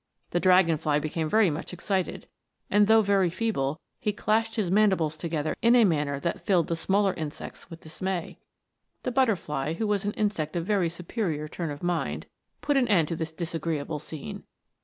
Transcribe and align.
The 0.31 0.39
dragon 0.39 0.79
fly 0.79 0.97
became 0.97 1.29
very 1.29 1.51
much 1.51 1.73
excited, 1.73 2.25
and 2.71 2.87
though 2.87 3.03
very 3.03 3.29
feeble, 3.29 3.79
he 3.99 4.11
clashed 4.11 4.55
his 4.55 4.71
mandibles 4.71 5.15
together 5.15 5.55
in 5.61 5.75
a 5.75 5.85
manner 5.85 6.19
that 6.21 6.41
filled 6.41 6.69
the 6.69 6.75
smaller 6.75 7.13
insects 7.13 7.69
with 7.69 7.81
dismay. 7.81 8.39
The 9.03 9.11
butterfly, 9.11 9.73
who 9.73 9.85
was 9.85 10.03
an 10.03 10.13
insect 10.13 10.55
of 10.55 10.63
a 10.63 10.65
very 10.65 10.89
superior 10.89 11.47
turn 11.47 11.69
of 11.69 11.83
mind, 11.83 12.25
put 12.61 12.77
an 12.77 12.87
end 12.87 13.09
to 13.09 13.15
this 13.15 13.31
disagreeable 13.31 13.99
scene. 13.99 14.41